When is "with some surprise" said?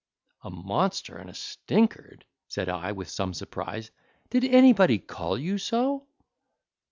2.91-3.91